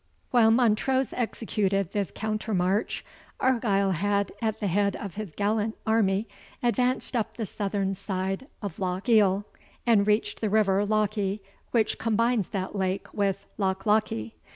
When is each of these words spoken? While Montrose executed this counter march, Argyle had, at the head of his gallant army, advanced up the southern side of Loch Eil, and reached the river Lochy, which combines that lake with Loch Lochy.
While 0.31 0.49
Montrose 0.49 1.13
executed 1.13 1.91
this 1.93 2.11
counter 2.15 2.55
march, 2.55 3.05
Argyle 3.39 3.91
had, 3.91 4.31
at 4.41 4.59
the 4.59 4.65
head 4.65 4.95
of 4.95 5.13
his 5.13 5.31
gallant 5.33 5.77
army, 5.85 6.27
advanced 6.63 7.15
up 7.15 7.37
the 7.37 7.45
southern 7.45 7.93
side 7.93 8.47
of 8.63 8.79
Loch 8.79 9.07
Eil, 9.07 9.45
and 9.85 10.07
reached 10.07 10.41
the 10.41 10.49
river 10.49 10.83
Lochy, 10.87 11.43
which 11.69 11.99
combines 11.99 12.47
that 12.47 12.73
lake 12.75 13.13
with 13.13 13.45
Loch 13.59 13.85
Lochy. 13.85 14.33